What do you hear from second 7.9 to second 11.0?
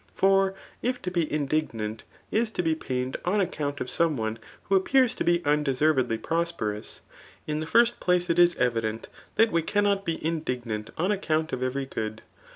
place it is evident, that we cannot be indignant